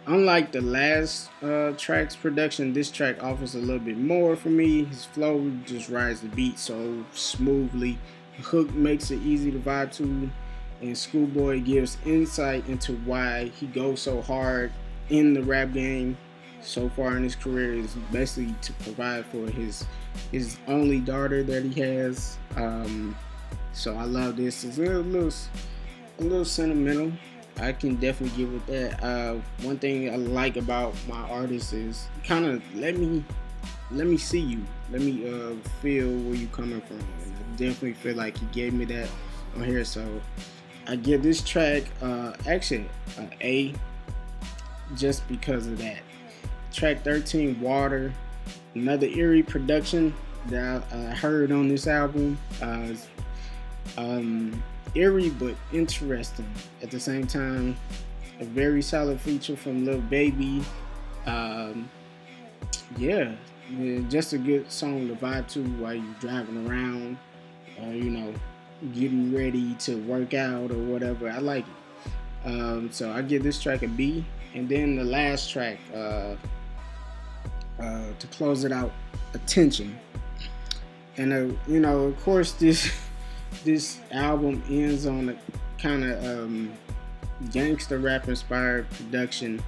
Unlike 0.07 0.51
the 0.51 0.61
last 0.61 1.29
uh, 1.43 1.73
track's 1.77 2.15
production, 2.15 2.73
this 2.73 2.89
track 2.89 3.23
offers 3.23 3.53
a 3.53 3.59
little 3.59 3.79
bit 3.79 3.97
more 3.97 4.35
for 4.35 4.49
me. 4.49 4.85
His 4.85 5.05
flow 5.05 5.51
just 5.65 5.89
rides 5.89 6.21
the 6.21 6.27
beat 6.29 6.57
so 6.57 7.05
smoothly. 7.13 7.99
The 8.37 8.43
hook 8.43 8.73
makes 8.73 9.11
it 9.11 9.21
easy 9.21 9.51
to 9.51 9.59
vibe 9.59 9.91
to 9.97 10.31
and 10.81 10.97
Schoolboy 10.97 11.61
gives 11.61 11.97
insight 12.05 12.67
into 12.67 12.93
why 12.97 13.45
he 13.59 13.67
goes 13.67 14.01
so 14.01 14.21
hard 14.21 14.71
in 15.09 15.33
the 15.33 15.43
rap 15.43 15.73
game 15.73 16.17
so 16.61 16.89
far 16.89 17.17
in 17.17 17.23
his 17.23 17.35
career 17.35 17.73
is 17.73 17.95
basically 18.11 18.55
to 18.61 18.73
provide 18.73 19.25
for 19.25 19.47
his 19.47 19.85
his 20.31 20.57
only 20.67 20.99
daughter 20.99 21.43
that 21.43 21.63
he 21.63 21.81
has. 21.81 22.37
Um, 22.55 23.15
so 23.73 23.95
I 23.95 24.03
love 24.03 24.35
this. 24.35 24.63
It's 24.63 24.77
a 24.77 24.81
little, 24.81 25.01
little, 25.01 25.33
a 26.19 26.23
little 26.23 26.45
sentimental. 26.45 27.11
I 27.57 27.71
can 27.73 27.95
definitely 27.95 28.37
get 28.37 28.51
with 28.51 28.65
that. 28.67 29.03
Uh, 29.03 29.35
one 29.61 29.77
thing 29.77 30.09
I 30.11 30.15
like 30.15 30.57
about 30.57 30.93
my 31.07 31.21
artist 31.29 31.73
is 31.73 32.07
kind 32.23 32.45
of 32.45 32.61
let 32.75 32.97
me 32.97 33.23
let 33.91 34.07
me 34.07 34.17
see 34.17 34.39
you. 34.39 34.63
Let 34.91 35.01
me 35.01 35.27
uh, 35.27 35.55
feel 35.81 36.09
where 36.09 36.35
you 36.35 36.47
coming 36.47 36.81
from. 36.81 36.97
And 36.97 37.33
I 37.35 37.57
definitely 37.57 37.93
feel 37.93 38.15
like 38.15 38.37
he 38.37 38.45
gave 38.47 38.73
me 38.73 38.85
that 38.85 39.09
on 39.55 39.63
here. 39.63 39.83
So 39.85 40.05
I 40.87 40.95
give 40.95 41.23
this 41.23 41.41
track 41.41 41.83
uh, 42.01 42.33
actually 42.47 42.89
uh, 43.17 43.25
A 43.41 43.73
just 44.95 45.27
because 45.27 45.67
of 45.67 45.77
that. 45.79 45.99
Track 46.73 47.03
13, 47.03 47.59
Water, 47.59 48.13
another 48.75 49.07
eerie 49.07 49.43
production 49.43 50.13
that 50.47 50.83
I, 50.91 51.13
heard 51.13 51.51
on 51.51 51.67
this 51.67 51.87
album. 51.87 52.37
Uh, 52.61 52.93
um, 53.97 54.63
eerie 54.95 55.29
but 55.29 55.55
interesting 55.71 56.49
at 56.81 56.91
the 56.91 56.99
same 56.99 57.27
time. 57.27 57.75
A 58.39 58.45
very 58.45 58.81
solid 58.81 59.21
feature 59.21 59.55
from 59.55 59.85
Lil 59.85 60.01
Baby. 60.01 60.63
Um, 61.25 61.89
yeah, 62.97 63.33
just 64.09 64.33
a 64.33 64.37
good 64.37 64.71
song 64.71 65.07
to 65.07 65.15
vibe 65.15 65.47
to 65.49 65.63
while 65.75 65.93
you're 65.93 66.15
driving 66.19 66.67
around, 66.67 67.17
or 67.79 67.93
you 67.93 68.09
know, 68.09 68.33
getting 68.93 69.33
ready 69.33 69.75
to 69.75 69.95
work 70.03 70.33
out 70.33 70.71
or 70.71 70.77
whatever. 70.77 71.29
I 71.29 71.39
like 71.39 71.65
it. 71.65 72.47
Um, 72.47 72.89
so 72.91 73.11
I 73.11 73.21
give 73.21 73.43
this 73.43 73.61
track 73.61 73.83
a 73.83 73.87
B, 73.87 74.25
and 74.55 74.67
then 74.67 74.95
the 74.95 75.03
last 75.03 75.51
track 75.51 75.77
uh, 75.93 76.35
uh, 77.79 78.05
to 78.17 78.27
close 78.31 78.63
it 78.63 78.71
out, 78.71 78.91
Attention. 79.33 79.97
And 81.17 81.31
uh, 81.33 81.55
you 81.67 81.79
know, 81.79 82.01
of 82.01 82.21
course, 82.23 82.51
this 82.53 82.91
this 83.63 83.99
album 84.11 84.63
ends 84.69 85.05
on 85.05 85.29
a 85.29 85.35
kind 85.77 86.03
of 86.03 86.23
um, 86.25 86.73
gangster 87.51 87.97
rap 87.97 88.27
inspired 88.27 88.89
production 88.91 89.61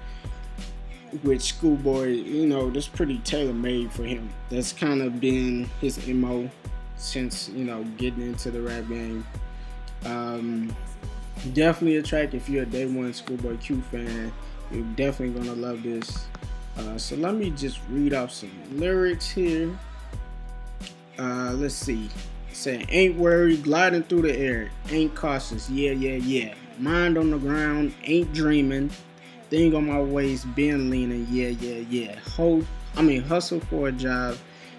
with 1.24 1.42
Schoolboy, 1.42 2.08
you 2.08 2.48
know, 2.48 2.70
that's 2.70 2.88
pretty 2.88 3.20
tailor 3.20 3.54
made 3.54 3.92
for 3.92 4.04
him. 4.04 4.30
That's 4.50 4.74
kind 4.74 5.02
of 5.02 5.20
been 5.20 5.70
his 5.80 6.06
MO 6.08 6.50
since, 7.04 7.50
you 7.50 7.66
know, 7.66 7.84
getting 7.98 8.22
into 8.22 8.50
the 8.50 8.62
rap 8.62 8.88
game. 8.88 9.26
Um, 10.06 10.76
definitely 11.54 11.98
a 11.98 12.04
track 12.04 12.34
if 12.34 12.50
you're 12.50 12.64
a 12.64 12.66
day 12.66 12.86
one 12.86 13.14
Schoolboy 13.14 13.58
Q 13.58 13.82
fan. 13.92 14.32
You're 14.72 14.84
definitely 14.96 15.40
gonna 15.40 15.60
love 15.60 15.84
this. 15.84 16.26
Uh, 16.78 16.98
so 16.98 17.16
let 17.16 17.36
me 17.36 17.52
just 17.52 17.80
read 17.90 18.14
off 18.14 18.32
some 18.32 18.52
lyrics 18.72 19.30
here. 19.30 19.78
Uh, 21.20 21.54
let's 21.56 21.76
see. 21.76 22.10
Saying, 22.52 22.86
ain't 22.90 23.18
worried, 23.18 23.64
gliding 23.64 24.04
through 24.04 24.24
the 24.24 24.38
air, 24.38 24.70
ain't 24.90 25.16
cautious, 25.16 25.70
yeah, 25.72 25.92
yeah, 25.92 26.16
yeah. 26.16 26.54
Mind 26.78 27.18
on 27.18 27.32
the 27.32 27.38
ground, 27.40 27.96
ain't 28.04 28.32
dreaming, 28.32 28.92
thing 29.50 29.74
on 29.74 29.88
my 29.88 30.00
waist, 30.00 30.54
been 30.56 30.92
leaning, 30.92 31.26
yeah, 31.32 31.48
yeah, 31.48 31.84
yeah. 31.90 32.20
Hold, 32.36 32.68
I 32.96 33.02
mean, 33.02 33.24
hustle 33.24 33.60
for 33.60 33.88
a 33.88 33.92
job, 33.92 34.38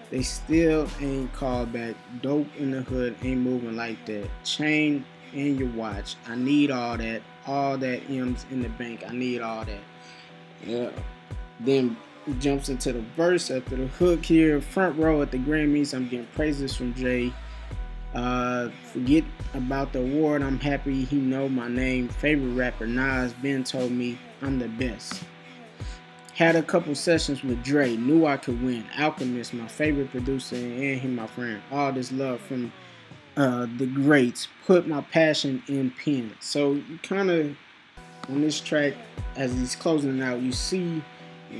they 0.09 0.21
still 0.21 0.87
ain't 1.01 1.31
called 1.33 1.73
back. 1.73 1.95
Dope 2.21 2.47
in 2.57 2.71
the 2.71 2.81
hood, 2.81 3.15
ain't 3.23 3.41
moving 3.41 3.75
like 3.75 4.05
that. 4.05 4.29
Chain 4.43 5.05
in 5.33 5.57
your 5.57 5.69
watch, 5.69 6.15
I 6.27 6.35
need 6.35 6.71
all 6.71 6.97
that. 6.97 7.21
All 7.47 7.77
that 7.77 8.09
M's 8.09 8.45
in 8.51 8.61
the 8.61 8.69
bank, 8.69 9.03
I 9.07 9.13
need 9.13 9.41
all 9.41 9.65
that. 9.65 9.81
Yeah. 10.65 10.89
Then 11.59 11.97
he 12.25 12.33
jumps 12.33 12.69
into 12.69 12.93
the 12.93 13.01
verse 13.15 13.51
after 13.51 13.75
the 13.75 13.87
hook 13.87 14.25
here. 14.25 14.61
Front 14.61 14.97
row 14.97 15.21
at 15.21 15.31
the 15.31 15.37
Grammys, 15.37 15.93
I'm 15.93 16.07
getting 16.07 16.27
praises 16.27 16.75
from 16.75 16.93
Jay. 16.95 17.31
Uh, 18.15 18.69
forget 18.93 19.25
about 19.53 19.91
the 19.91 19.99
award. 19.99 20.41
I'm 20.41 20.59
happy 20.59 21.03
he 21.03 21.17
know 21.17 21.49
my 21.49 21.67
name. 21.67 22.07
Favorite 22.07 22.53
rapper 22.53 22.87
Nas. 22.87 23.33
Ben 23.33 23.63
told 23.63 23.91
me 23.91 24.17
I'm 24.41 24.57
the 24.57 24.69
best. 24.69 25.21
Had 26.35 26.57
a 26.57 26.63
couple 26.63 26.93
sessions 26.95 27.43
with 27.43 27.63
Dre. 27.63 27.95
Knew 27.95 28.25
I 28.25 28.35
could 28.35 28.61
win. 28.61 28.85
Alchemist, 28.99 29.53
my 29.53 29.67
favorite 29.67 30.11
producer, 30.11 30.57
and 30.57 30.99
he 30.99 31.07
my 31.07 31.27
friend. 31.27 31.61
All 31.71 31.93
this 31.93 32.11
love 32.11 32.41
from 32.41 32.73
uh, 33.37 33.67
the 33.77 33.85
greats. 33.85 34.49
Put 34.65 34.85
my 34.85 35.01
passion 35.01 35.63
in 35.67 35.91
pen. 35.91 36.35
So 36.41 36.73
you 36.73 36.99
kind 37.03 37.31
of 37.31 37.55
on 38.29 38.41
this 38.41 38.59
track, 38.59 38.93
as 39.37 39.53
he's 39.53 39.75
closing 39.75 40.21
out, 40.21 40.41
you 40.41 40.51
see 40.51 41.01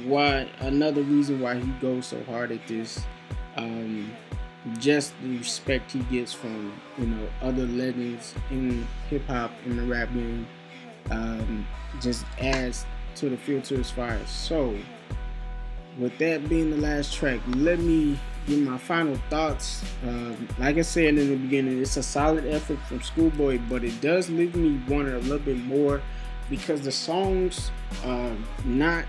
why 0.03 0.49
another 0.59 1.03
reason 1.03 1.39
why 1.39 1.55
he 1.55 1.71
goes 1.79 2.07
so 2.07 2.21
hard 2.23 2.51
at 2.51 2.67
this. 2.67 3.01
Um, 3.55 4.11
just 4.79 5.13
the 5.21 5.37
respect 5.37 5.91
he 5.91 5.99
gets 5.99 6.33
from 6.33 6.73
you 6.97 7.05
know 7.05 7.27
other 7.41 7.65
legends 7.67 8.33
in 8.49 8.85
hip 9.09 9.25
hop 9.27 9.51
in 9.65 9.77
the 9.77 9.83
rap 9.83 10.11
game 10.13 10.47
um, 11.11 11.67
just 12.01 12.25
adds 12.39 12.85
to 13.15 13.29
the 13.29 13.77
as 13.79 13.91
far 13.91 14.09
as 14.09 14.29
so. 14.29 14.75
With 15.97 16.17
that 16.17 16.49
being 16.49 16.71
the 16.71 16.77
last 16.77 17.13
track, 17.13 17.39
let 17.47 17.79
me 17.79 18.19
give 18.47 18.59
my 18.59 18.77
final 18.77 19.15
thoughts. 19.29 19.83
Um, 20.03 20.47
like 20.59 20.77
I 20.77 20.81
said 20.81 21.17
in 21.17 21.29
the 21.29 21.35
beginning, 21.35 21.81
it's 21.81 21.97
a 21.97 22.03
solid 22.03 22.45
effort 22.45 22.79
from 22.87 23.01
Schoolboy, 23.01 23.59
but 23.69 23.83
it 23.83 23.99
does 24.01 24.29
leave 24.29 24.55
me 24.55 24.81
wanting 24.87 25.13
a 25.13 25.19
little 25.19 25.39
bit 25.39 25.57
more 25.57 26.01
because 26.49 26.81
the 26.81 26.91
songs 26.91 27.71
are 28.03 28.35
not 28.65 29.05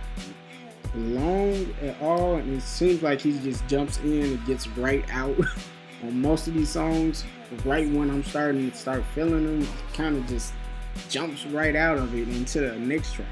long 0.94 1.74
at 1.82 2.00
all, 2.00 2.36
and 2.36 2.56
it 2.56 2.62
seems 2.62 3.02
like 3.02 3.20
he 3.20 3.38
just 3.40 3.66
jumps 3.66 3.98
in 3.98 4.22
and 4.22 4.46
gets 4.46 4.66
right 4.68 5.04
out 5.10 5.36
on 6.02 6.20
most 6.20 6.48
of 6.48 6.54
these 6.54 6.70
songs. 6.70 7.24
Right 7.64 7.88
when 7.88 8.10
I'm 8.10 8.24
starting 8.24 8.70
to 8.70 8.76
start 8.76 9.04
feeling 9.14 9.60
them, 9.60 9.68
kind 9.92 10.16
of 10.16 10.26
just 10.26 10.52
jumps 11.08 11.46
right 11.46 11.76
out 11.76 11.98
of 11.98 12.14
it 12.14 12.28
into 12.28 12.60
the 12.60 12.76
next 12.76 13.14
track. 13.14 13.28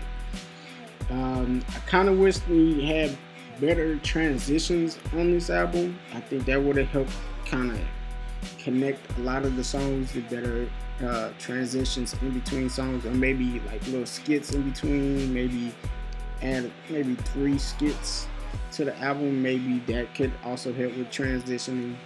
Um, 1.10 1.64
I 1.68 1.78
kind 1.80 2.08
of 2.08 2.18
wish 2.18 2.36
we 2.48 2.84
had 2.84 3.16
better 3.60 3.96
transitions 3.98 4.98
on 5.12 5.32
this 5.32 5.50
album. 5.50 5.98
I 6.12 6.20
think 6.20 6.44
that 6.46 6.62
would 6.62 6.76
have 6.76 6.88
helped 6.88 7.12
kind 7.46 7.70
of 7.70 7.80
connect 8.58 9.18
a 9.18 9.20
lot 9.20 9.44
of 9.44 9.56
the 9.56 9.64
songs 9.64 10.14
with 10.14 10.28
better 10.30 10.68
uh, 11.04 11.30
transitions 11.38 12.14
in 12.22 12.30
between 12.30 12.68
songs, 12.68 13.04
or 13.04 13.10
maybe 13.10 13.60
like 13.60 13.84
little 13.86 14.06
skits 14.06 14.52
in 14.52 14.68
between, 14.68 15.32
maybe 15.32 15.72
add 16.42 16.70
maybe 16.88 17.14
three 17.14 17.58
skits 17.58 18.26
to 18.72 18.84
the 18.84 18.96
album. 18.98 19.42
Maybe 19.42 19.80
that 19.92 20.14
could 20.14 20.32
also 20.44 20.72
help 20.72 20.96
with 20.96 21.10
transitioning. 21.10 21.96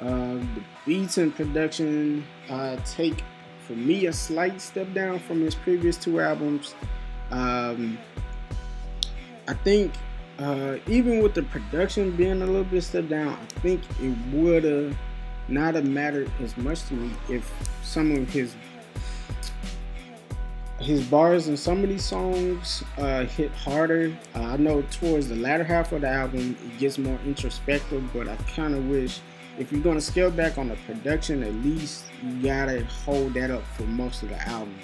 Uh, 0.00 0.34
the 0.34 0.62
beats 0.84 1.18
and 1.18 1.34
production 1.34 2.24
uh, 2.50 2.76
take 2.84 3.22
for 3.66 3.74
me 3.74 4.06
a 4.06 4.12
slight 4.12 4.60
step 4.60 4.92
down 4.92 5.18
from 5.18 5.40
his 5.40 5.54
previous 5.54 5.96
two 5.96 6.20
albums. 6.20 6.74
Um, 7.30 7.98
I 9.46 9.54
think 9.54 9.92
uh, 10.38 10.78
even 10.88 11.22
with 11.22 11.34
the 11.34 11.42
production 11.44 12.16
being 12.16 12.42
a 12.42 12.46
little 12.46 12.64
bit 12.64 12.82
step 12.82 13.08
down, 13.08 13.28
I 13.28 13.60
think 13.60 13.82
it 14.00 14.16
would 14.32 14.64
have 14.64 14.96
not 15.48 15.74
have 15.74 15.86
mattered 15.86 16.30
as 16.42 16.56
much 16.56 16.84
to 16.86 16.94
me 16.94 17.10
if 17.28 17.50
some 17.82 18.12
of 18.12 18.28
his 18.30 18.54
his 20.80 21.06
bars 21.06 21.48
in 21.48 21.56
some 21.56 21.82
of 21.82 21.88
these 21.88 22.04
songs 22.04 22.82
uh, 22.98 23.24
hit 23.24 23.50
harder. 23.52 24.14
Uh, 24.34 24.40
I 24.40 24.56
know 24.56 24.82
towards 24.90 25.28
the 25.28 25.36
latter 25.36 25.64
half 25.64 25.92
of 25.92 26.02
the 26.02 26.08
album 26.08 26.56
it 26.62 26.78
gets 26.78 26.98
more 26.98 27.18
introspective, 27.24 28.02
but 28.12 28.28
I 28.28 28.36
kind 28.54 28.74
of 28.74 28.86
wish 28.88 29.20
if 29.58 29.70
you're 29.70 29.80
gonna 29.80 30.00
scale 30.00 30.30
back 30.30 30.58
on 30.58 30.68
the 30.68 30.76
production, 30.86 31.42
at 31.42 31.54
least 31.54 32.04
you 32.22 32.42
gotta 32.42 32.84
hold 32.84 33.34
that 33.34 33.50
up 33.50 33.62
for 33.76 33.84
most 33.84 34.22
of 34.22 34.30
the 34.30 34.48
album. 34.48 34.74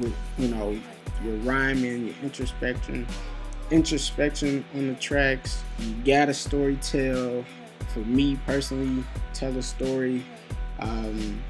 With 0.00 0.14
you 0.38 0.48
know 0.48 0.78
your 1.24 1.36
rhyming, 1.38 2.08
your 2.08 2.16
introspection, 2.22 3.06
introspection 3.70 4.64
on 4.74 4.88
the 4.88 4.94
tracks. 4.94 5.62
You 5.78 5.94
gotta 6.04 6.34
story 6.34 6.76
tell. 6.82 7.44
For 7.92 8.00
me 8.00 8.38
personally, 8.46 9.04
tell 9.34 9.56
a 9.56 9.62
story. 9.62 10.24
Um, 10.78 11.42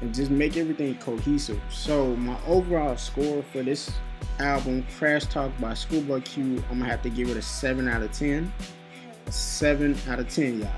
and 0.00 0.14
just 0.14 0.30
make 0.30 0.56
everything 0.56 0.94
cohesive. 0.96 1.60
So 1.70 2.16
my 2.16 2.38
overall 2.46 2.96
score 2.96 3.42
for 3.52 3.62
this 3.62 3.90
album, 4.38 4.86
Crash 4.96 5.26
Talk 5.26 5.50
by 5.60 5.74
Schoolboy 5.74 6.20
Q, 6.22 6.62
I'm 6.70 6.78
gonna 6.78 6.90
have 6.90 7.02
to 7.02 7.10
give 7.10 7.28
it 7.28 7.36
a 7.36 7.42
seven 7.42 7.88
out 7.88 8.02
of 8.02 8.12
ten. 8.12 8.52
Seven 9.28 9.96
out 10.08 10.18
of 10.18 10.28
ten, 10.28 10.60
y'all. 10.60 10.70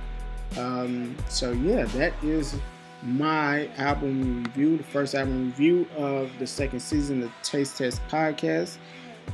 Um, 0.59 1.17
so 1.29 1.53
yeah, 1.53 1.85
that 1.85 2.13
is 2.23 2.57
my 3.03 3.69
album 3.77 4.45
review, 4.45 4.77
the 4.77 4.85
first 4.85 5.15
album 5.15 5.47
review 5.47 5.87
of 5.97 6.31
the 6.39 6.47
second 6.47 6.81
season 6.81 7.23
of 7.23 7.31
Taste 7.43 7.79
Test 7.79 8.01
Podcast. 8.09 8.77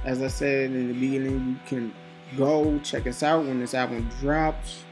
As 0.05 0.23
I 0.23 0.29
said 0.29 0.71
in 0.71 0.89
the 0.89 0.95
beginning, 0.95 1.49
you 1.49 1.57
can 1.67 1.95
go 2.37 2.79
check 2.81 3.07
us 3.07 3.23
out 3.23 3.45
when 3.45 3.61
this 3.61 3.75
album 3.75 4.09
drops. 4.21 4.83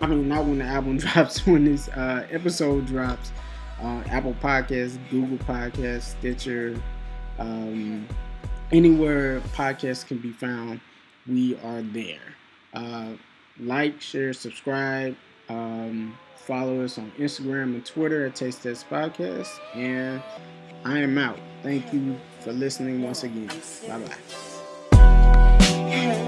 I 0.00 0.06
mean, 0.06 0.28
not 0.28 0.44
when 0.44 0.58
the 0.58 0.64
album 0.64 0.96
drops, 0.98 1.46
when 1.46 1.64
this 1.64 1.88
uh, 1.88 2.26
episode 2.30 2.86
drops 2.86 3.32
on 3.80 4.04
Apple 4.04 4.34
Podcasts, 4.42 4.98
Google 5.10 5.38
Podcasts, 5.38 6.16
Stitcher, 6.18 6.80
um, 7.38 8.06
anywhere 8.72 9.40
podcasts 9.54 10.06
can 10.06 10.18
be 10.18 10.32
found. 10.32 10.80
we 11.26 11.58
are 11.62 11.82
there. 11.82 12.18
Uh, 12.74 13.12
like, 13.58 14.00
share, 14.00 14.32
subscribe. 14.32 15.16
Um, 15.48 16.16
follow 16.36 16.84
us 16.84 16.98
on 16.98 17.10
Instagram 17.18 17.74
and 17.74 17.84
Twitter 17.84 18.26
at 18.26 18.36
Taste 18.36 18.62
Test 18.62 18.88
Podcast. 18.88 19.58
And 19.74 20.22
I 20.84 20.98
am 20.98 21.18
out. 21.18 21.38
Thank 21.62 21.92
you 21.92 22.16
for 22.40 22.52
listening 22.52 23.02
once 23.02 23.24
again. 23.24 23.50
Bye 23.88 23.98
bye. 23.98 24.45
嗯 25.88 26.25